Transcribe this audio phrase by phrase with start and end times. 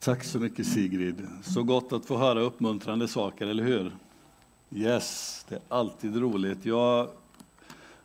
[0.00, 1.26] Tack så mycket Sigrid.
[1.42, 3.92] Så gott att få höra uppmuntrande saker, eller hur?
[4.70, 6.66] Yes, det är alltid roligt.
[6.66, 7.08] Jag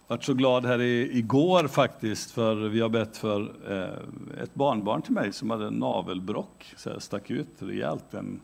[0.08, 5.02] varit så glad här i, igår faktiskt, för vi har bett för eh, ett barnbarn
[5.02, 8.14] till mig som hade en navelbrock, så här, stack ut rejält.
[8.14, 8.40] En,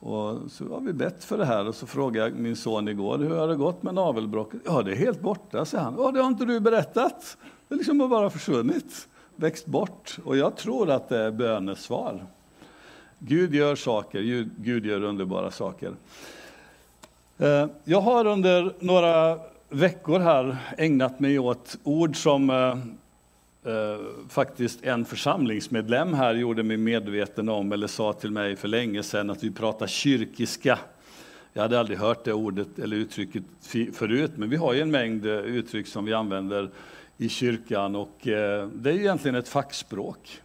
[0.00, 3.18] och så har vi bett för det här och så frågade jag min son igår,
[3.18, 4.60] hur har det gått med navelbrocket?
[4.64, 5.94] Ja, det är helt borta, säger han.
[5.98, 7.36] Ja, det har inte du berättat.
[7.68, 10.18] Det liksom har bara försvunnit, växt bort.
[10.24, 12.26] Och jag tror att det är bönesvar.
[13.22, 15.92] Gud gör saker, Gud gör underbara saker.
[17.38, 22.78] Eh, jag har under några veckor här ägnat mig åt ord som eh,
[23.72, 29.02] eh, faktiskt en församlingsmedlem här gjorde mig medveten om, eller sa till mig för länge
[29.02, 30.78] sedan, att vi pratar kyrkiska.
[31.52, 33.42] Jag hade aldrig hört det ordet eller uttrycket
[33.92, 36.70] förut, men vi har ju en mängd eh, uttryck som vi använder
[37.16, 40.40] i kyrkan och det är egentligen ett fackspråk,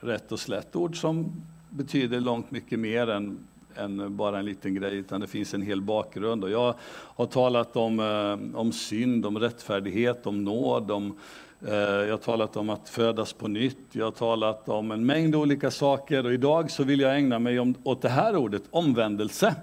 [0.00, 0.76] rätt och slätt.
[0.76, 1.42] Ord som
[1.74, 3.38] betyder långt mycket mer än,
[3.76, 6.44] än bara en liten grej, utan det finns en hel bakgrund.
[6.44, 11.18] Och jag har talat om, eh, om synd, om rättfärdighet, om nåd, om,
[11.66, 15.34] eh, jag har talat om att födas på nytt, jag har talat om en mängd
[15.34, 19.54] olika saker och idag så vill jag ägna mig om, åt det här ordet, omvändelse.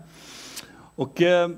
[0.96, 1.50] Och eh,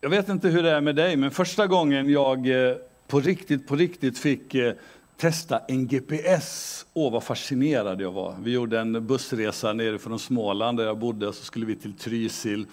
[0.00, 2.76] jag vet inte hur det är med dig, men första gången jag eh,
[3.06, 4.72] på riktigt, på riktigt fick eh,
[5.22, 6.86] testa en GPS.
[6.92, 8.36] Åh, vad fascinerad jag var.
[8.42, 12.66] Vi gjorde en bussresa nerifrån Småland där jag bodde, och så skulle vi till Trysil.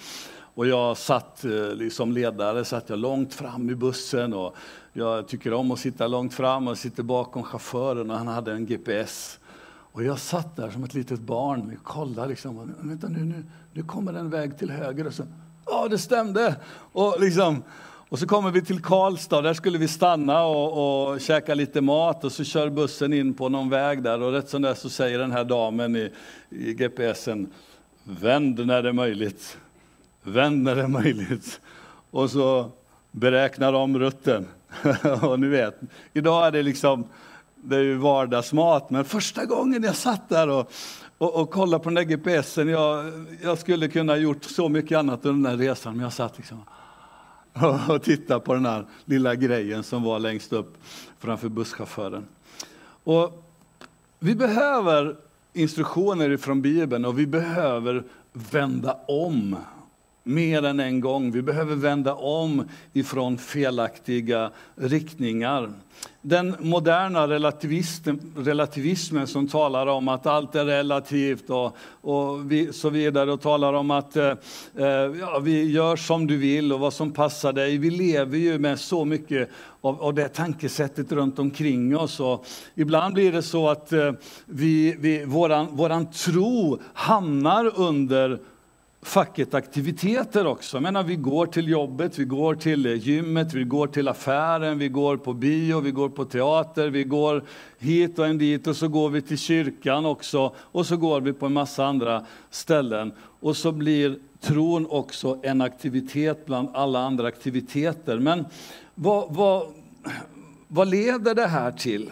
[0.54, 4.56] Och jag satt som liksom ledare, satt jag långt fram i bussen och
[4.94, 8.66] jag tycker om att sitta långt fram och sitter bakom chauffören och han hade en
[8.66, 9.40] GPS.
[9.92, 13.84] Och jag satt där som ett litet barn och kollade liksom, vänta nu, nu, nu
[13.84, 15.24] kommer en väg till höger och så,
[15.66, 16.56] ja det stämde!
[16.92, 17.64] Och liksom,
[18.10, 22.24] och så kommer vi till Karlstad, där skulle vi stanna och, och käka lite mat
[22.24, 25.20] och så kör bussen in på någon väg där och rätt som det så säger
[25.20, 26.12] den här damen i,
[26.50, 27.54] i GPSen,
[28.04, 29.58] vänd när det är möjligt.
[30.24, 31.62] Vänd när det är möjligt.
[32.12, 32.72] Och så
[33.12, 34.48] beräknar de rutten.
[35.22, 35.80] och ni vet,
[36.14, 37.04] idag är det liksom,
[37.56, 40.72] det är ju vardagsmat, men första gången jag satt där och,
[41.18, 43.12] och, och kollade på den där GPSen, jag,
[43.44, 46.64] jag skulle kunna gjort så mycket annat under den här resan, men jag satt liksom,
[47.90, 50.78] och titta på den här lilla grejen som var längst upp
[51.20, 52.26] framför busschauffören.
[53.04, 53.44] Och
[54.20, 55.16] vi behöver
[55.54, 58.04] instruktioner från Bibeln och vi behöver
[58.34, 59.56] vända om
[60.30, 61.32] mer än en gång.
[61.32, 62.64] Vi behöver vända om
[62.94, 65.70] ifrån felaktiga riktningar.
[66.22, 67.28] Den moderna
[68.36, 73.74] relativismen som talar om att allt är relativt och, och vi, så vidare och talar
[73.74, 74.34] om att eh,
[74.76, 74.86] eh,
[75.20, 77.78] ja, vi gör som du vill och vad som passar dig.
[77.78, 79.50] Vi lever ju med så mycket
[79.82, 82.20] av, av det tankesättet runt omkring oss.
[82.20, 82.46] Och
[82.76, 84.12] ibland blir det så att eh,
[84.46, 88.40] vi, vi, våran, våran tro hamnar under
[89.02, 90.78] facket aktiviteter också.
[90.78, 94.78] Jag menar, vi går till jobbet, vi går till eh, gymmet, vi går till affären,
[94.78, 97.44] vi går på bio, vi går på teater, vi går
[97.78, 101.34] hit och en dit och så går vi till kyrkan också och så går vi
[101.34, 103.12] på en massa andra ställen.
[103.40, 108.20] Och så blir tron också en aktivitet bland alla andra aktiviteter.
[108.20, 108.46] Men
[108.96, 109.68] vad, vad,
[110.68, 112.12] vad leder det här till?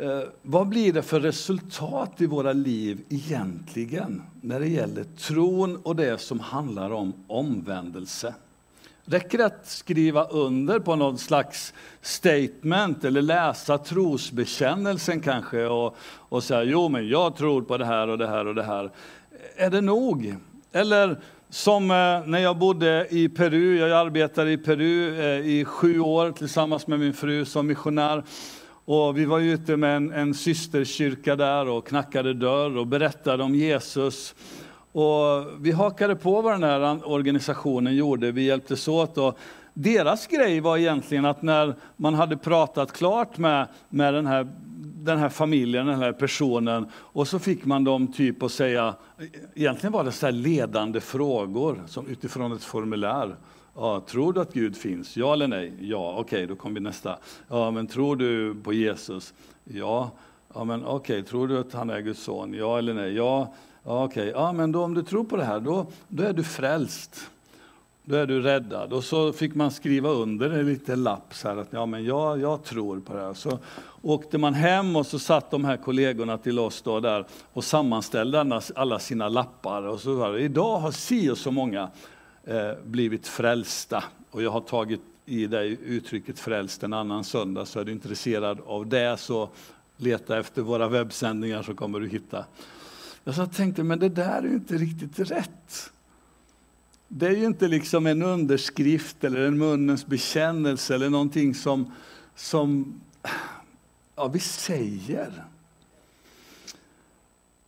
[0.00, 5.96] Eh, vad blir det för resultat i våra liv egentligen när det gäller tron och
[5.96, 8.34] det som handlar om omvändelse?
[9.04, 16.42] Räcker det att skriva under på någon slags statement eller läsa trosbekännelsen kanske och, och
[16.42, 18.84] säga jo men jag tror på det här och det här och det här.
[18.84, 20.36] Eh, är det nog?
[20.72, 21.96] Eller som eh,
[22.26, 27.00] när jag bodde i Peru, jag arbetade i Peru eh, i sju år tillsammans med
[27.00, 28.22] min fru som missionär.
[28.92, 33.54] Och vi var ute med en, en systerkyrka där och knackade dörr och berättade om
[33.54, 34.34] Jesus.
[34.92, 39.18] Och vi hakade på vad den här organisationen gjorde, vi hjälptes åt.
[39.18, 39.38] Och
[39.74, 44.48] deras grej var egentligen att när man hade pratat klart med, med den, här,
[44.80, 48.94] den här familjen, den här personen, och så fick man dem typ att säga,
[49.54, 53.36] egentligen var det så ledande frågor som utifrån ett formulär.
[53.74, 55.16] Ja, tror du att Gud finns?
[55.16, 55.72] Ja eller nej?
[55.80, 57.18] Ja, okej, okay, då kommer nästa.
[57.48, 59.34] Ja, men tror du på Jesus?
[59.64, 60.10] Ja.
[60.54, 62.54] Ja, men okej, okay, tror du att han är Guds son?
[62.54, 63.14] Ja eller nej?
[63.14, 64.30] Ja, ja okej.
[64.30, 64.42] Okay.
[64.42, 67.30] Ja, men då, om du tror på det här, då, då är du frälst.
[68.04, 68.92] Då är du räddad.
[68.92, 72.40] Och så fick man skriva under en liten lapp så här att ja, men jag,
[72.40, 73.34] jag tror på det här.
[73.34, 73.58] Så
[74.02, 78.60] åkte man hem och så satt de här kollegorna till oss då där och sammanställde
[78.74, 79.82] alla sina lappar.
[79.82, 81.88] Och så var det, idag har si och så många
[82.50, 84.04] Eh, blivit frälsta.
[84.30, 88.58] Och jag har tagit i dig uttrycket frälst en annan söndag, så är du intresserad
[88.66, 89.48] av det så
[89.96, 92.44] leta efter våra webbsändningar så kommer du hitta.
[93.24, 95.92] Jag tänkte, men det där är ju inte riktigt rätt.
[97.08, 101.92] Det är ju inte liksom en underskrift eller en munnens bekännelse eller någonting som,
[102.36, 103.00] som
[104.16, 105.44] ja, vi säger.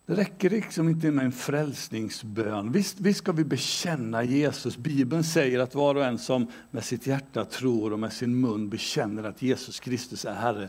[0.07, 2.73] Det räcker liksom inte med en frälsningsbön.
[2.73, 4.77] Visst, visst ska vi bekänna Jesus.
[4.77, 8.69] Bibeln säger att var och en som med sitt hjärta tror och med sin mun
[8.69, 10.69] bekänner att Jesus Kristus är Herre,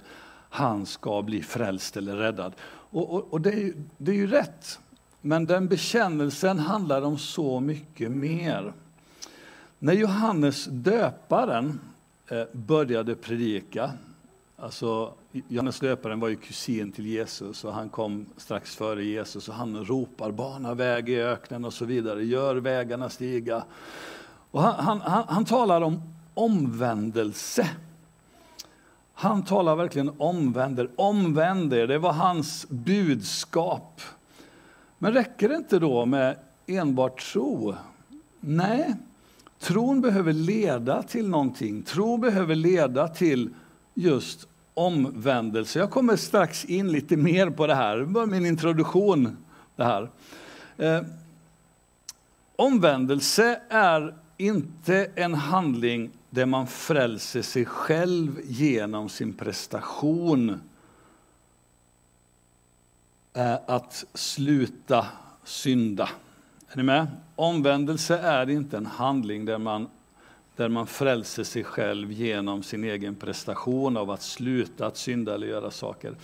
[0.50, 2.54] han ska bli frälst eller räddad.
[2.66, 4.80] Och, och, och det, är, det är ju rätt.
[5.22, 8.74] Men den bekännelsen handlar om så mycket mer.
[9.80, 11.80] När Johannes döparen
[12.28, 13.92] eh, började predika,
[14.58, 19.56] alltså Johannes döparen var ju kusin till Jesus och han kom strax före Jesus och
[19.56, 23.64] han ropar bana väg i öknen och så vidare, gör vägarna stiga.
[24.52, 26.02] Och han, han, han, han talar om
[26.34, 27.70] omvändelse.
[29.14, 34.02] Han talar verkligen omvänder, omvänder, det var hans budskap.
[34.98, 37.76] Men räcker det inte då med enbart tro?
[38.40, 38.96] Nej,
[39.60, 41.84] tron behöver leda till någonting.
[41.84, 43.50] Tro behöver leda till
[43.94, 45.80] just omvändelse.
[45.80, 47.98] Jag kommer strax in lite mer på det här.
[47.98, 49.38] Det var min introduktion.
[49.76, 50.10] Det här.
[50.78, 51.02] Eh,
[52.56, 60.62] omvändelse är inte en handling där man frälser sig själv genom sin prestation.
[63.34, 65.06] Eh, att sluta
[65.44, 66.10] synda.
[66.70, 67.08] Är ni med?
[67.36, 69.90] Omvändelse är inte en handling där man
[70.56, 75.48] där man frälser sig själv genom sin egen prestation av att sluta att synda eller
[75.48, 76.16] göra saker.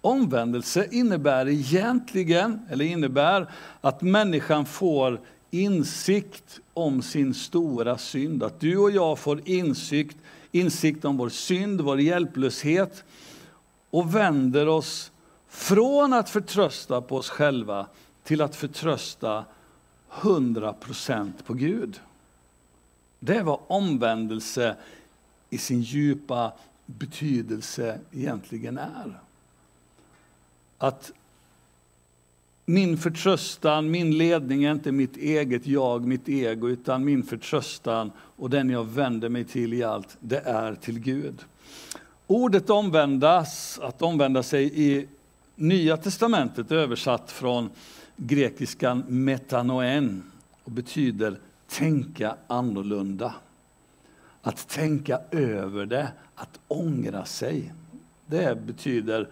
[0.00, 3.50] Omvändelse innebär egentligen, eller innebär
[3.80, 8.42] att människan får insikt om sin stora synd.
[8.42, 10.16] Att du och jag får insikt,
[10.52, 13.04] insikt om vår synd, vår hjälplöshet
[13.90, 15.12] och vänder oss
[15.48, 17.86] från att förtrösta på oss själva
[18.24, 19.44] till att förtrösta
[20.10, 22.00] 100% på Gud.
[23.20, 24.76] Det är vad omvändelse
[25.50, 26.52] i sin djupa
[26.86, 29.20] betydelse egentligen är.
[30.78, 31.12] Att
[32.64, 38.50] min förtröstan, min ledning är inte mitt eget jag, mitt ego, utan min förtröstan och
[38.50, 41.44] den jag vänder mig till i allt, det är till Gud.
[42.26, 45.06] Ordet omvändas, att omvända sig i
[45.54, 47.70] Nya testamentet översatt från
[48.16, 50.22] grekiskan metanoen
[50.64, 53.34] och betyder tänka annorlunda.
[54.42, 57.72] Att tänka över det, att ångra sig.
[58.26, 59.28] Det betyder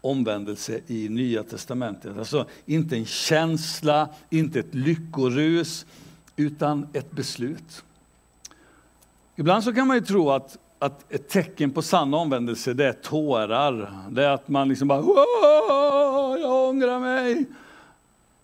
[0.00, 2.18] omvändelse i Nya testamentet.
[2.18, 5.86] Alltså inte en känsla, inte ett lyckorus,
[6.36, 7.84] utan ett beslut.
[9.36, 12.92] Ibland så kan man ju tro att, att ett tecken på sann omvändelse det är
[12.92, 13.92] tårar.
[14.10, 15.00] Det är att man liksom bara
[16.40, 17.44] jag ångrar mig.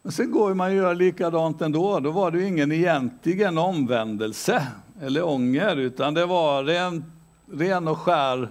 [0.06, 2.00] Men sen går man och gör likadant ändå.
[2.00, 4.66] Då var det ju ingen egentligen omvändelse
[5.02, 7.04] eller ånger, utan det var ren,
[7.52, 8.48] ren och skär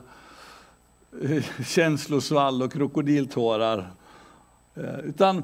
[1.24, 3.92] eh, känslosvall och krokodiltårar.
[4.76, 5.44] Eh, utan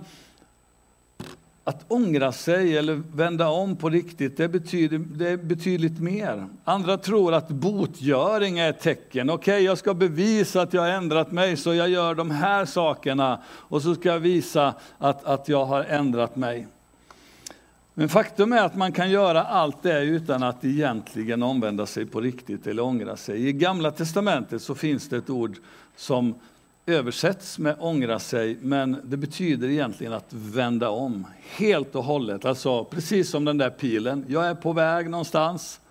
[1.64, 6.48] att ångra sig eller vända om på riktigt, det betyder det är betydligt mer.
[6.64, 9.30] Andra tror att botgöring är ett tecken.
[9.30, 12.66] Okej, okay, jag ska bevisa att jag har ändrat mig, så jag gör de här
[12.66, 16.68] sakerna och så ska jag visa att, att jag har ändrat mig.
[17.94, 22.22] Men faktum är att man kan göra allt det utan att egentligen omvända sig på
[22.22, 23.48] riktigt eller ångra sig.
[23.48, 25.58] I Gamla Testamentet så finns det ett ord
[25.96, 26.36] som
[26.86, 32.46] översätts med ångra sig, men det betyder egentligen att vända om helt och hållet.
[32.46, 35.82] Alltså precis som den där pilen, jag är på väg någonstans,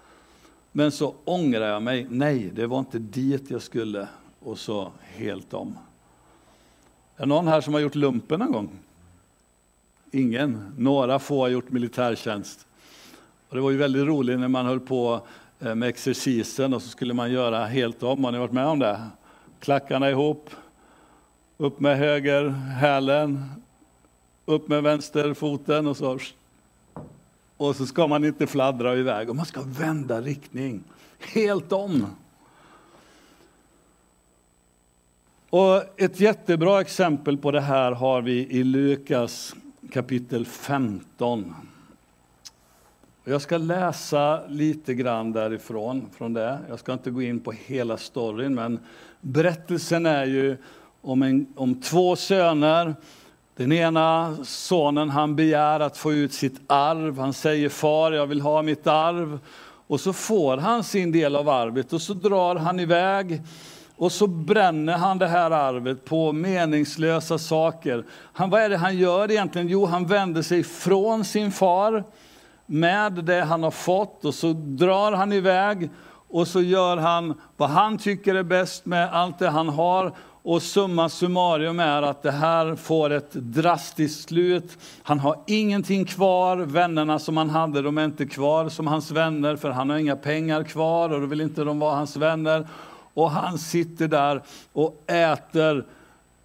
[0.73, 2.07] men så ångrar jag mig.
[2.11, 4.09] Nej, det var inte dit jag skulle.
[4.43, 5.79] Och så helt om.
[7.17, 8.71] Är det någon här som har gjort lumpen någon gång?
[10.11, 10.75] Ingen.
[10.77, 12.67] Några få har gjort militärtjänst.
[13.49, 15.21] Och det var ju väldigt roligt när man höll på
[15.61, 18.25] eh, med exercisen och så skulle man göra helt om.
[18.25, 19.01] Har ni varit med om det?
[19.61, 20.51] Klackarna ihop,
[21.61, 23.45] upp med höger hälen,
[24.45, 26.19] upp med vänsterfoten och så.
[27.57, 30.83] Och så ska man inte fladdra iväg och man ska vända riktning
[31.19, 32.07] helt om.
[35.51, 39.55] Och ett jättebra exempel på det här har vi i Lukas
[39.93, 41.55] kapitel 15.
[43.25, 46.59] Jag ska läsa lite grann därifrån, från det.
[46.69, 48.79] Jag ska inte gå in på hela storyn, men
[49.21, 50.57] berättelsen är ju
[51.03, 52.95] om, en, om två söner.
[53.57, 57.19] Den ena sonen han begär att få ut sitt arv.
[57.19, 59.39] Han säger far, jag vill ha mitt arv.
[59.87, 63.43] Och så får han sin del av arvet och så drar han iväg
[63.97, 68.05] och så bränner han det här arvet på meningslösa saker.
[68.33, 69.69] Han, vad är det han gör egentligen?
[69.69, 72.05] Jo, han vänder sig från sin far
[72.67, 75.91] med det han har fått och så drar han iväg
[76.29, 80.13] och så gör han vad han tycker är bäst med allt det han har.
[80.43, 84.79] Och summa summarum är att det här får ett drastiskt slut.
[85.03, 89.57] Han har ingenting kvar, vännerna som han hade de är inte kvar som hans vänner
[89.57, 92.67] för han har inga pengar kvar och då vill inte de vara hans vänner.
[93.15, 94.43] Och han sitter där
[94.73, 95.85] och äter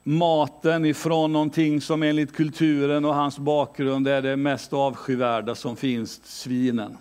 [0.04, 6.22] maten ifrån någonting som enligt kulturen och hans bakgrund är det mest avskyvärda som finns,
[6.24, 6.98] svinen.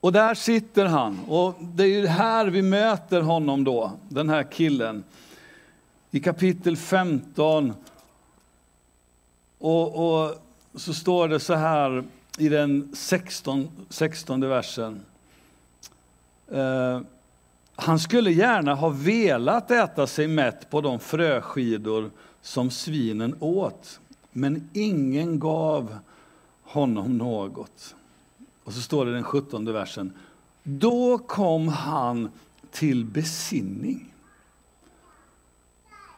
[0.00, 1.20] Och där sitter han.
[1.28, 5.04] Och det är ju här vi möter honom då, den här killen.
[6.10, 7.74] I kapitel 15.
[9.58, 10.34] Och, och
[10.74, 12.04] så står det så här
[12.38, 15.00] i den 16, 16 versen.
[16.52, 17.00] Eh,
[17.76, 22.10] han skulle gärna ha velat äta sig mätt på de fröskidor
[22.42, 24.00] som svinen åt,
[24.32, 25.98] men ingen gav
[26.62, 27.94] honom något.
[28.66, 30.12] Och så står det i den 17 versen.
[30.62, 32.30] Då kom han
[32.70, 34.12] till besinning.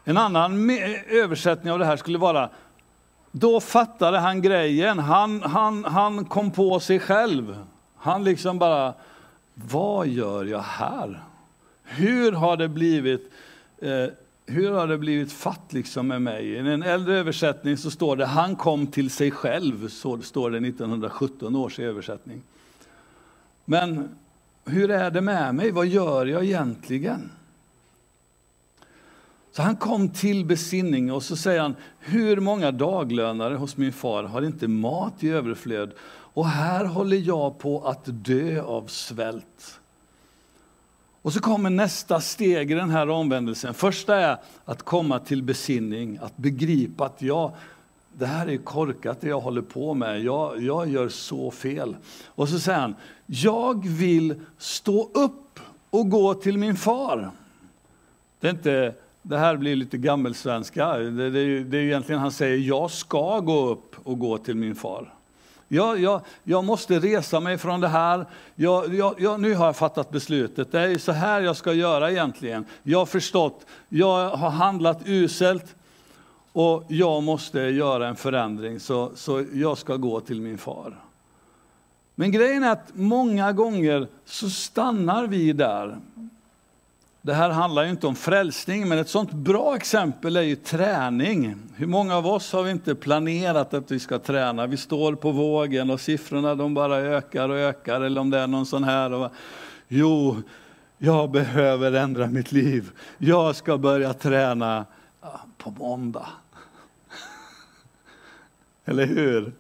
[0.05, 0.71] En annan
[1.09, 2.51] översättning av det här skulle vara
[3.31, 4.99] då fattade han grejen.
[4.99, 7.65] Han, han, han kom på sig själv.
[7.97, 8.95] Han liksom bara,
[9.55, 11.23] vad gör jag här?
[11.83, 13.33] Hur har det blivit,
[13.79, 14.05] eh,
[14.49, 16.47] hur har det blivit fatt liksom med mig?
[16.47, 20.69] I en äldre översättning så står det, han kom till sig själv, så står det
[20.69, 22.43] 1917 års översättning.
[23.65, 24.09] Men
[24.65, 25.71] hur är det med mig?
[25.71, 27.31] Vad gör jag egentligen?
[29.53, 34.25] Så han kom till besinning och så säger han, hur många daglönare hos min far
[34.25, 35.93] har inte mat i överflöd?
[36.35, 39.81] Och här håller jag på att dö av svält.
[41.23, 43.75] Och så kommer nästa steg i den här omvändelsen.
[43.75, 47.53] Första är att komma till besinning, att begripa att jag,
[48.13, 51.97] det här är korkat det jag håller på med, jag, jag gör så fel.
[52.27, 52.95] Och så säger han,
[53.27, 55.61] jag vill stå upp
[55.91, 57.31] och gå till min far.
[58.41, 62.59] Det, är inte, det här blir lite gammelsvenska, det, det, det är egentligen han säger,
[62.59, 65.15] jag ska gå upp och gå till min far.
[65.69, 68.27] Jag, jag, jag måste resa mig från det här.
[68.55, 70.73] Jag, jag, nu har jag fattat beslutet.
[70.73, 72.65] Det är så här jag ska göra egentligen.
[72.83, 73.67] Jag har förstått.
[73.89, 75.75] Jag har handlat uselt
[76.53, 78.81] och jag måste göra en förändring.
[78.81, 80.99] Så, så jag ska gå till min far.
[82.15, 85.99] Men grejen är att många gånger så stannar vi där.
[87.29, 91.57] Det här handlar ju inte om frälsning, men ett sånt bra exempel är ju träning.
[91.77, 94.67] Hur många av oss har vi inte planerat att vi ska träna?
[94.67, 98.01] Vi står på vågen och siffrorna de bara ökar och ökar.
[98.01, 99.13] Eller om det är någon sån här.
[99.13, 99.33] Och,
[99.89, 100.37] jo,
[100.99, 102.91] jag behöver ändra mitt liv.
[103.19, 104.87] Jag ska börja träna
[105.59, 106.29] på måndag.
[108.85, 109.53] Eller hur?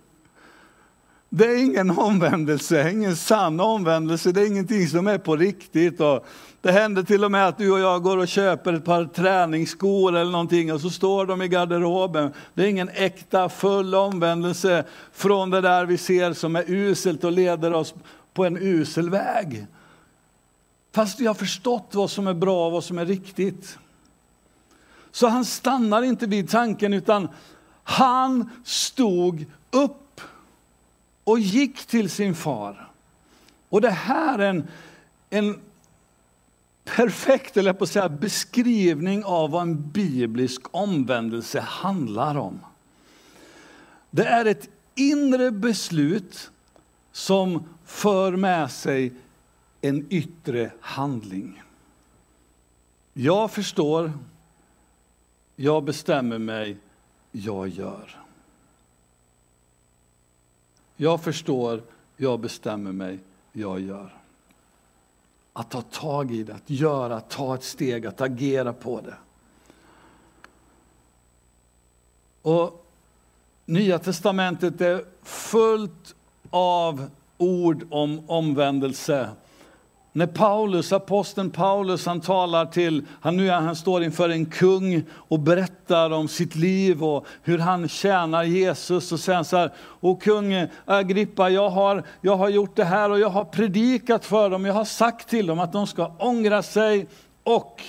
[1.31, 6.01] Det är ingen omvändelse, ingen sann omvändelse, det är ingenting som är på riktigt.
[6.01, 6.27] Och
[6.61, 10.17] det händer till och med att du och jag går och köper ett par träningsskor
[10.17, 12.33] eller någonting och så står de i garderoben.
[12.55, 17.33] Det är ingen äkta, full omvändelse från det där vi ser som är uselt och
[17.33, 17.95] leder oss
[18.35, 19.67] på en usel väg.
[20.93, 23.79] Fast vi har förstått vad som är bra och vad som är riktigt.
[25.11, 27.29] Så han stannar inte vid tanken utan
[27.83, 30.08] han stod upp
[31.29, 32.91] och gick till sin far.
[33.69, 34.69] Och det här är en,
[35.31, 35.61] en
[36.85, 42.61] perfekt eller på att säga, beskrivning av vad en biblisk omvändelse handlar om.
[44.11, 46.51] Det är ett inre beslut
[47.13, 49.13] som för med sig
[49.81, 51.63] en yttre handling.
[53.13, 54.13] Jag förstår,
[55.57, 56.77] jag bestämmer mig,
[57.33, 58.28] jag gör.
[61.00, 61.83] Jag förstår,
[62.17, 63.19] jag bestämmer mig,
[63.52, 64.14] jag gör.
[65.52, 69.14] Att ta tag i det, att göra, att ta ett steg, att agera på det.
[72.43, 72.85] Och
[73.64, 76.14] Nya testamentet är fullt
[76.50, 79.31] av ord om omvändelse.
[80.19, 85.41] När Paulus, aposteln Paulus, han talar till, han, nu han står inför en kung och
[85.41, 89.13] berättar om sitt liv och hur han tjänar Jesus.
[89.13, 93.19] Och säger så här, och kung Agrippa, jag har, jag har gjort det här och
[93.19, 97.07] jag har predikat för dem, jag har sagt till dem att de ska ångra sig
[97.43, 97.83] och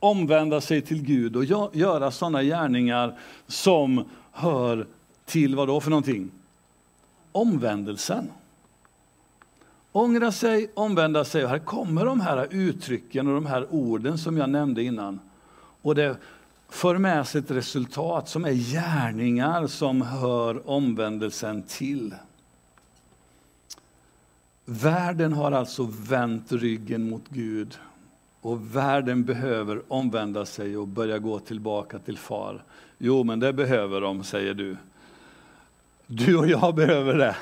[0.00, 1.44] omvända sig till Gud och
[1.76, 4.86] göra sådana gärningar som hör
[5.24, 6.30] till vad då för någonting?
[7.32, 8.30] Omvändelsen.
[9.96, 11.44] Ångra sig, omvända sig.
[11.44, 15.20] Och här kommer de här uttrycken och de här orden som jag nämnde innan.
[15.82, 16.16] Och det
[16.68, 22.14] för med sig ett resultat som är gärningar som hör omvändelsen till.
[24.64, 27.78] Världen har alltså vänt ryggen mot Gud
[28.40, 32.64] och världen behöver omvända sig och börja gå tillbaka till far.
[32.98, 34.76] Jo, men det behöver de, säger du.
[36.06, 37.36] Du och jag behöver det.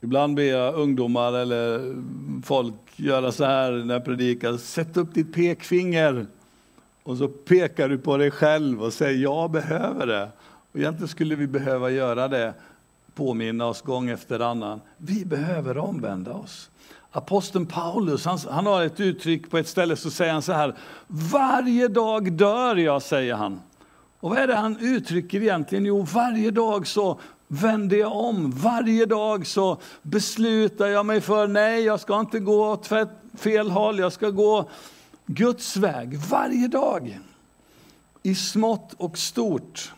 [0.00, 1.94] Ibland ber jag ungdomar eller
[2.42, 4.56] folk göra så här när jag predikar.
[4.56, 6.26] Sätt upp ditt pekfinger
[7.02, 10.28] och så pekar du på dig själv och säger jag behöver det.
[10.72, 12.54] Och egentligen skulle vi behöva göra det,
[13.14, 14.80] påminna oss gång efter annan.
[14.96, 16.70] Vi behöver omvända oss.
[17.12, 20.74] Aposteln Paulus, han, han, har ett uttryck på ett ställe, så säger han så här,
[21.06, 23.60] varje dag dör jag, säger han.
[24.20, 25.84] Och vad är det han uttrycker egentligen?
[25.84, 28.50] Jo, varje dag så vänder jag om.
[28.50, 32.90] Varje dag så beslutar jag mig för, nej, jag ska inte gå åt
[33.34, 34.70] fel håll, jag ska gå
[35.26, 36.18] Guds väg.
[36.18, 37.20] Varje dag.
[38.22, 39.92] I smått och stort.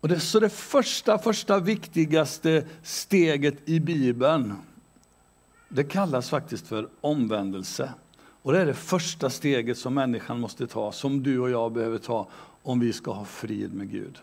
[0.00, 4.54] Och det, så det första, första viktigaste steget i Bibeln,
[5.68, 7.92] det kallas faktiskt för omvändelse.
[8.42, 11.98] Och det är det första steget som människan måste ta, som du och jag behöver
[11.98, 12.28] ta
[12.62, 14.18] om vi ska ha frid med Gud.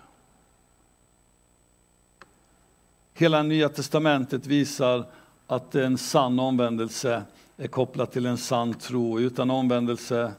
[3.14, 5.06] Hela Nya Testamentet visar
[5.48, 7.24] att en sann omvändelse
[7.58, 9.20] är kopplad till en sann tro.
[9.20, 10.32] Utan omvändelse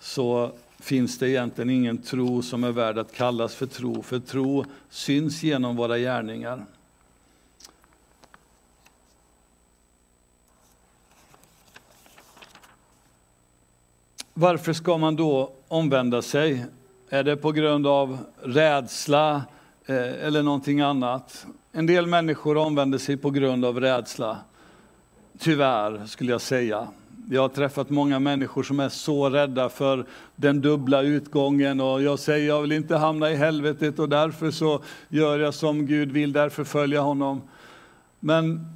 [0.00, 4.64] så finns det egentligen ingen tro som är värd att kallas för tro, för tro
[4.90, 6.64] syns genom våra gärningar.
[14.34, 16.64] Varför ska man då omvända sig?
[17.08, 19.42] Är det på grund av rädsla
[19.86, 21.46] eh, eller någonting annat?
[21.74, 24.38] En del människor omvänder sig på grund av rädsla.
[25.38, 26.88] Tyvärr, skulle jag säga.
[27.30, 32.18] Jag har träffat många människor som är så rädda för den dubbla utgången och jag
[32.18, 36.32] säger jag vill inte hamna i helvetet och därför så gör jag som Gud vill,
[36.32, 37.42] därför följer jag honom.
[38.20, 38.66] Men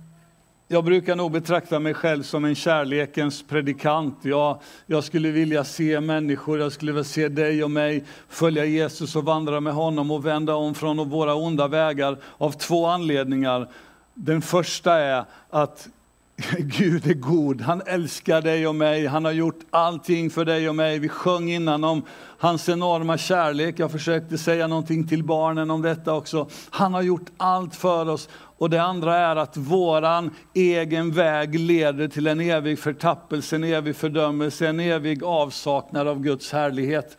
[0.68, 4.18] jag brukar nog betrakta mig själv som en kärlekens predikant.
[4.22, 9.16] Jag, jag skulle vilja se människor, jag skulle vilja se dig och mig följa Jesus
[9.16, 13.68] och vandra med honom och vända om från våra onda vägar av två anledningar.
[14.14, 15.88] Den första är att
[16.58, 20.74] Gud är god, han älskar dig och mig, han har gjort allting för dig och
[20.74, 20.98] mig.
[20.98, 22.02] Vi sjöng innan om
[22.38, 26.48] hans enorma kärlek, jag försökte säga någonting till barnen om detta också.
[26.70, 28.28] Han har gjort allt för oss.
[28.58, 33.96] Och det andra är att våran egen väg leder till en evig förtappelse, en evig
[33.96, 37.18] fördömelse, en evig avsaknad av Guds härlighet.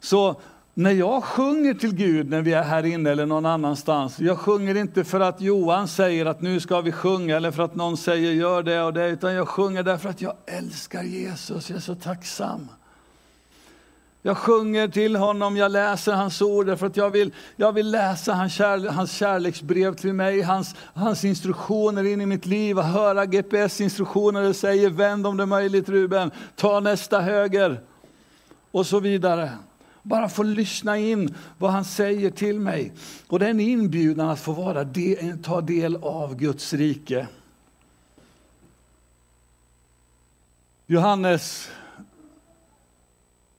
[0.00, 0.40] Så
[0.74, 4.74] när jag sjunger till Gud när vi är här inne eller någon annanstans, jag sjunger
[4.74, 8.32] inte för att Johan säger att nu ska vi sjunga eller för att någon säger
[8.32, 11.94] gör det och det, utan jag sjunger därför att jag älskar Jesus, jag är så
[11.94, 12.68] tacksam.
[14.24, 18.32] Jag sjunger till honom, jag läser hans ord därför att jag vill, jag vill läsa
[18.32, 23.26] hans, kärle, hans kärleksbrev till mig, hans, hans instruktioner in i mitt liv, och höra
[23.26, 27.80] GPS-instruktioner det säger vänd om det är möjligt Ruben, ta nästa höger
[28.70, 29.50] och så vidare.
[30.02, 32.92] Bara få lyssna in vad han säger till mig.
[33.26, 37.26] Och det är en inbjudan att få vara de, ta del av Guds rike.
[40.86, 41.70] Johannes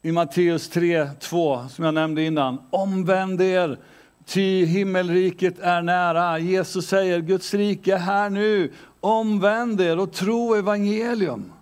[0.02, 2.62] i Matteus 3, 2, som jag nämnde innan.
[2.70, 3.80] Omvänd er,
[4.26, 6.40] ty himmelriket är nära.
[6.40, 8.74] Jesus säger, Guds rike är här nu.
[9.00, 11.54] Omvänd er och tro evangelium.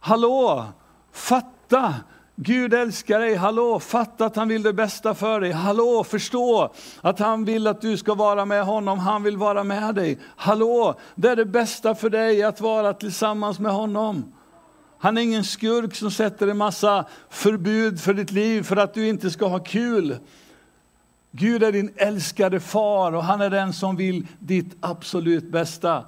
[0.00, 0.66] Hallå,
[1.12, 1.94] fatta!
[2.38, 5.52] Gud älskar dig, hallå, fatta att han vill det bästa för dig.
[5.52, 9.94] Hallå, förstå att han vill att du ska vara med honom, han vill vara med
[9.94, 10.18] dig.
[10.36, 14.32] Hallå, det är det bästa för dig att vara tillsammans med honom.
[14.98, 19.08] Han är ingen skurk som sätter en massa förbud för ditt liv för att du
[19.08, 20.18] inte ska ha kul.
[21.30, 26.04] Gud är din älskade far och han är den som vill ditt absolut bästa.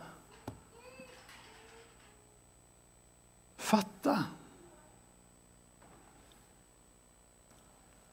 [3.56, 4.24] Fatta!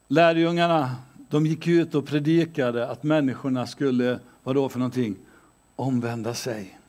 [0.08, 0.96] Lärjungarna
[1.30, 5.16] de gick ut och predikade att människorna skulle, vad då för någonting,
[5.76, 6.80] omvända sig.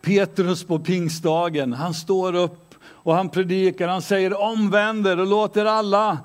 [0.00, 6.18] Petrus på pingstdagen, han står upp och han predikar, han säger omvänder och låter alla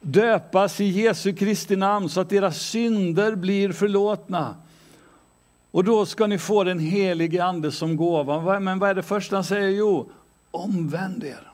[0.00, 4.54] döpas i Jesu Kristi namn så att deras synder blir förlåtna.
[5.70, 8.60] Och då ska ni få den helige Ande som gåva.
[8.60, 9.68] Men vad är det första han säger?
[9.68, 10.10] Jo,
[10.50, 11.51] omvänd er.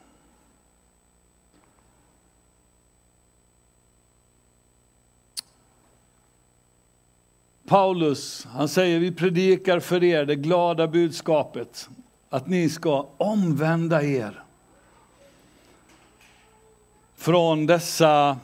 [7.69, 11.89] Paulus, han säger vi predikar för er det glada budskapet
[12.29, 14.43] att ni ska omvända er
[17.17, 18.39] från dessa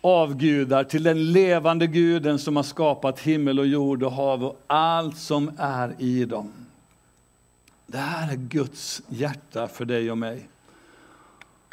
[0.00, 5.18] avgudar till den levande guden som har skapat himmel och jord och hav och allt
[5.18, 6.52] som är i dem.
[7.86, 10.48] Det här är Guds hjärta för dig och mig.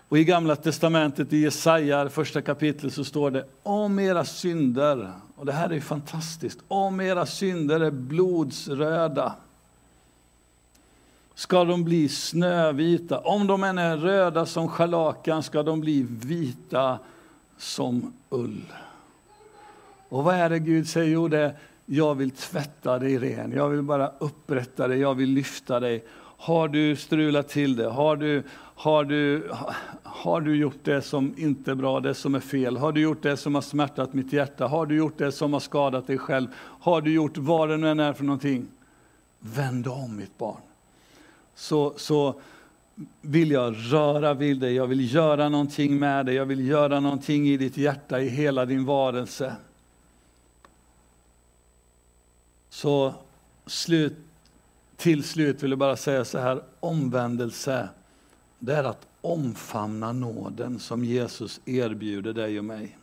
[0.10, 5.46] Och i Gamla Testamentet, i Jesaja, första kapitlet, så står det om era synder, och
[5.46, 9.36] det här är fantastiskt, om era synder är blodsröda,
[11.36, 13.20] ska de bli snövita.
[13.20, 17.00] Om de än är röda som scharlakan ska de bli vita
[17.58, 18.62] som ull.
[20.10, 21.12] Och vad är det Gud säger?
[21.12, 23.52] Jo, det är, jag vill tvätta dig ren.
[23.52, 26.06] Jag vill bara upprätta dig, jag vill lyfta dig.
[26.46, 27.90] Har du strulat till det?
[27.90, 28.44] Har du,
[28.76, 29.52] har du,
[30.04, 32.78] har du gjort det som inte är bra, det som är fel?
[32.78, 34.68] Har du gjort det som har smärtat mitt hjärta?
[34.68, 36.48] Har du gjort det som har skadat dig själv?
[36.58, 38.68] Har du gjort vad det nu än är för någonting?
[39.40, 40.62] Vänd om mitt barn.
[41.56, 42.36] Så, så
[43.22, 47.48] vill jag röra vid dig, jag vill göra någonting med dig, jag vill göra någonting
[47.48, 49.56] i ditt hjärta, i hela din varelse.
[52.70, 53.14] Så
[53.66, 54.18] slut,
[54.98, 57.90] till slut vill jag bara säga så här, omvändelse,
[58.60, 62.98] det är att omfamna nåden som Jesus erbjuder dig och mig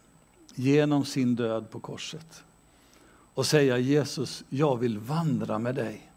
[0.55, 2.45] genom sin död på korset.
[3.35, 6.11] Och säga Jesus, jag vill vandra med dig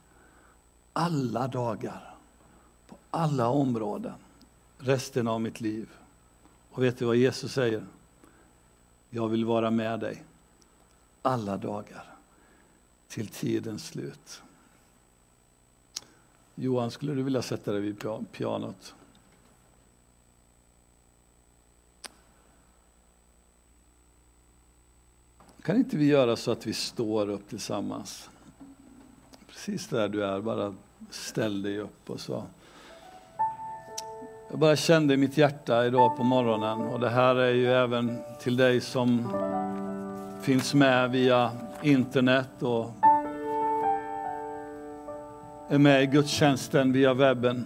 [0.93, 2.15] alla dagar
[2.87, 4.13] på alla områden
[4.77, 5.89] resten av mitt liv.
[6.71, 7.85] Och vet du vad Jesus säger?
[9.09, 10.23] Jag vill vara med dig
[11.21, 12.03] alla dagar
[13.07, 14.41] till tidens slut.
[16.55, 18.95] Johan, skulle du vilja sätta dig vid pianot?
[25.61, 28.29] Kan inte vi göra så att vi står upp tillsammans?
[29.47, 30.75] Precis där du är, bara
[31.09, 32.43] ställ dig upp och så
[34.49, 38.17] jag bara kände i mitt hjärta idag på morgonen och det här är ju även
[38.39, 39.27] till dig som
[40.41, 42.91] finns med via internet och
[45.69, 47.65] är med i gudstjänsten via webben.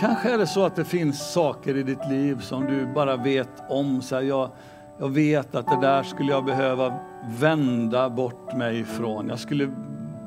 [0.00, 3.62] Kanske är det så att det finns saker i ditt liv som du bara vet
[3.68, 4.02] om.
[4.02, 4.50] Så här, jag,
[4.98, 6.98] jag vet att det där skulle jag behöva
[7.38, 9.28] vända bort mig ifrån.
[9.28, 9.70] Jag skulle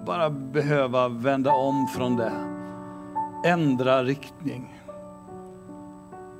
[0.06, 2.32] bara behöva vända om från det
[3.46, 4.81] ändra riktning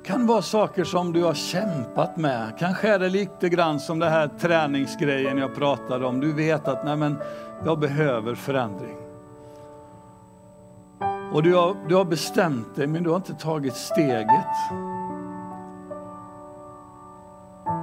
[0.04, 2.52] kan vara saker som du har kämpat med.
[2.58, 6.20] Kanske är det lite grann som det här träningsgrejen jag pratade om.
[6.20, 7.18] Du vet att nej men,
[7.64, 8.96] jag behöver förändring.
[11.32, 14.46] Och du har, du har bestämt dig men du har inte tagit steget.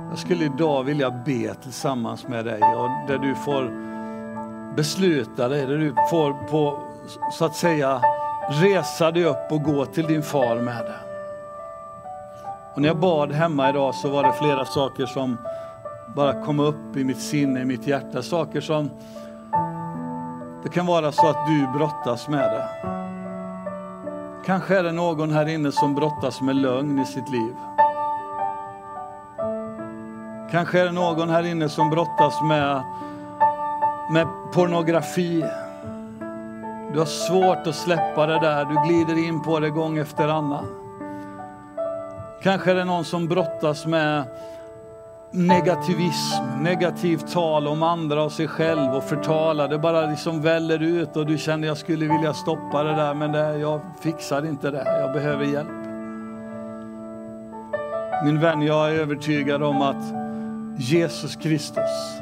[0.10, 3.90] Jag skulle idag vilja be tillsammans med dig och där du får
[4.76, 6.80] besluta dig, där du får på
[7.32, 8.02] så att säga
[8.50, 11.09] resa dig upp och gå till din far med det.
[12.80, 15.38] Och när jag bad hemma idag så var det flera saker som
[16.15, 18.22] bara kom upp i mitt sinne, i mitt hjärta.
[18.22, 18.89] Saker som,
[20.63, 22.68] det kan vara så att du brottas med det.
[24.46, 27.56] Kanske är det någon här inne som brottas med lögn i sitt liv.
[30.52, 32.84] Kanske är det någon här inne som brottas med,
[34.12, 35.46] med pornografi.
[36.94, 40.79] Du har svårt att släppa det där, du glider in på det gång efter annan.
[42.43, 44.23] Kanske är det någon som brottas med
[45.32, 49.67] negativism, negativt tal om andra och sig själv och förtala.
[49.67, 53.32] Det bara liksom väller ut och du känner jag skulle vilja stoppa det där men
[53.32, 55.69] det, jag fixar inte det, jag behöver hjälp.
[58.23, 60.13] Min vän, jag är övertygad om att
[60.78, 62.19] Jesus Kristus,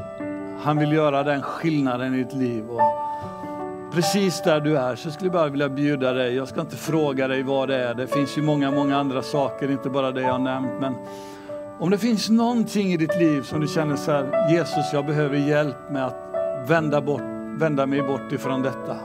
[0.62, 2.70] han vill göra den skillnaden i ditt liv.
[2.70, 2.82] Och
[3.92, 6.36] precis där du är så skulle jag bara vilja bjuda dig.
[6.36, 7.94] Jag ska inte fråga dig vad det är.
[7.94, 10.72] Det finns ju många, många andra saker, inte bara det jag har nämnt.
[10.80, 10.96] Men
[11.80, 15.38] om det finns någonting i ditt liv som du känner så här, Jesus jag behöver
[15.38, 16.16] hjälp med att
[16.68, 17.22] vända, bort,
[17.60, 18.98] vända mig bort ifrån detta.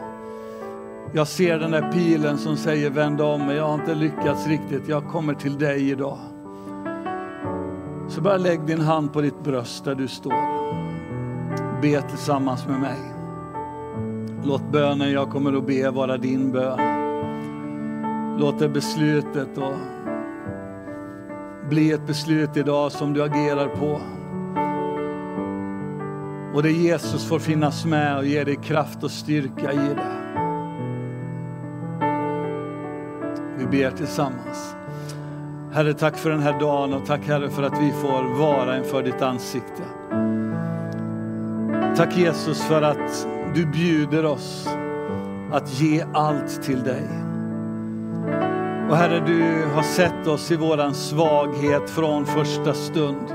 [1.15, 4.89] Jag ser den där pilen som säger vänd om mig, jag har inte lyckats riktigt,
[4.89, 6.19] jag kommer till dig idag.
[8.09, 10.63] Så bara lägg din hand på ditt bröst där du står.
[11.83, 13.12] Be tillsammans med mig.
[14.45, 16.79] Låt bönen jag kommer att be vara din bön.
[18.39, 19.73] Låt det beslutet då
[21.69, 24.01] bli ett beslut idag som du agerar på.
[26.55, 30.13] Och där Jesus får finnas med och ge dig kraft och styrka i det.
[33.59, 34.77] Vi ber tillsammans.
[35.73, 39.03] Herre, tack för den här dagen och tack Herre för att vi får vara inför
[39.03, 39.83] ditt ansikte.
[41.97, 44.69] Tack Jesus för att du bjuder oss
[45.53, 47.09] att ge allt till dig.
[48.91, 53.27] Och Herre, du har sett oss i våran svaghet från första stund.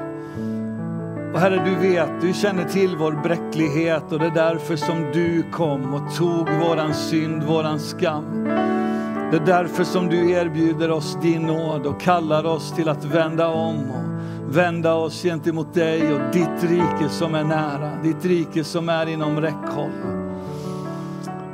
[1.34, 5.43] Och Herre, du vet, du känner till vår bräcklighet och det är därför som du
[5.51, 8.47] kom och tog våran synd, våran skam.
[9.31, 13.47] Det är därför som du erbjuder oss din nåd och kallar oss till att vända
[13.47, 18.89] om och vända oss gentemot dig och ditt rike som är nära, ditt rike som
[18.89, 19.91] är inom räckhåll.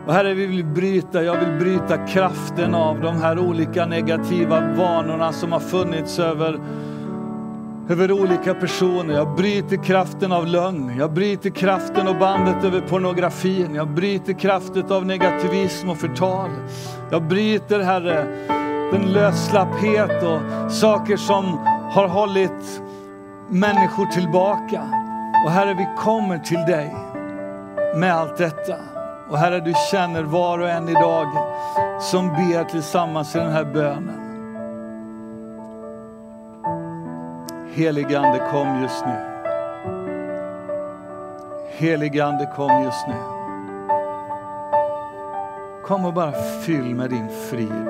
[0.05, 5.31] Och Herre, vi vill bryta, jag vill bryta kraften av de här olika negativa vanorna
[5.31, 6.59] som har funnits över,
[7.89, 9.13] över olika personer.
[9.13, 13.75] Jag bryter kraften av lögn, jag bryter kraften och bandet över pornografin.
[13.75, 16.49] Jag bryter kraften av negativism och förtal.
[17.11, 18.27] Jag bryter, Herre,
[18.91, 21.45] den lösslapphet och saker som
[21.91, 22.81] har hållit
[23.49, 24.81] människor tillbaka.
[25.45, 26.95] Och Herre, vi kommer till dig
[27.95, 28.75] med allt detta.
[29.29, 31.27] Och Herre, du känner var och en idag
[32.01, 34.22] som ber tillsammans i den här bönen.
[37.75, 39.15] Heligande kom just nu.
[41.69, 43.15] Heligande kom just nu.
[45.83, 46.31] Kom och bara
[46.61, 47.89] fyll med din frid.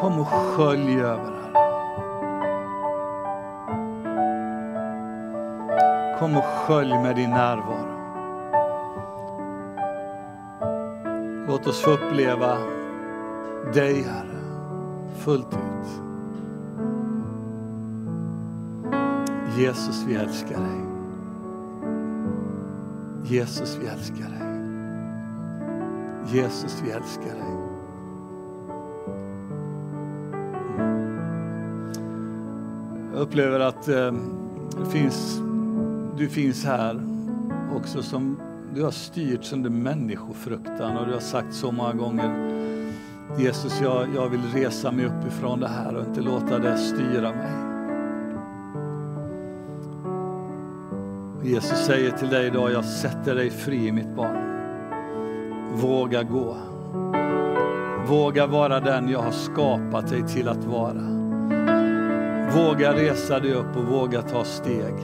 [0.00, 1.52] Kom och skölj över här.
[6.18, 7.88] Kom och skölj med din närvaro.
[11.48, 12.58] Låt oss få uppleva
[13.74, 14.40] dig, Herre,
[15.24, 15.71] fullt ut.
[19.56, 20.80] Jesus, vi älskar dig.
[23.24, 24.52] Jesus, vi älskar dig.
[26.34, 27.56] Jesus, vi älskar dig.
[33.12, 34.12] Jag upplever att eh,
[34.78, 35.40] det finns,
[36.16, 37.02] du finns här
[37.76, 38.40] också som
[38.74, 42.52] du har styrts under människofruktan och du har sagt så många gånger
[43.38, 47.71] Jesus, jag, jag vill resa mig uppifrån det här och inte låta det styra mig.
[51.44, 54.52] Jesus säger till dig idag, jag sätter dig fri mitt barn.
[55.74, 56.56] Våga gå.
[58.06, 61.02] Våga vara den jag har skapat dig till att vara.
[62.54, 64.94] Våga resa dig upp och våga ta steg.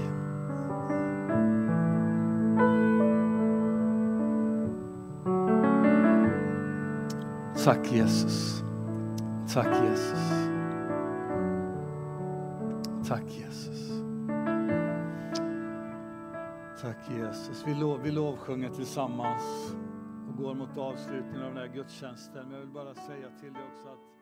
[7.64, 8.62] Tack Jesus.
[9.54, 10.48] Tack Jesus.
[13.08, 13.47] Tack Jesus.
[17.08, 17.64] Tack Jesus.
[17.66, 19.72] Vi, lov, vi lovsjunger tillsammans
[20.28, 22.44] och går mot avslutningen av den här gudstjänsten.
[22.44, 24.17] Men jag vill bara säga till dig också att